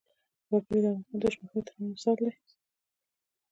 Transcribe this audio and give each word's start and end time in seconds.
وګړي 0.51 0.79
د 0.83 0.85
افغانستان 0.87 1.19
د 1.21 1.23
جغرافیوي 1.33 1.61
تنوع 1.67 1.89
مثال 1.91 2.17
دی. 2.25 2.33